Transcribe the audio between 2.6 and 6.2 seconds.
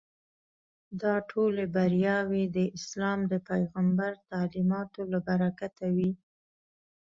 اسلام د پیغمبر تعلیماتو له برکته وې.